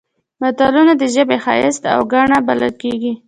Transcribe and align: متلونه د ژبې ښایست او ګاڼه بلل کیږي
متلونه 0.41 0.93
د 0.97 1.03
ژبې 1.15 1.37
ښایست 1.43 1.83
او 1.93 2.01
ګاڼه 2.13 2.37
بلل 2.47 2.73
کیږي 2.81 3.13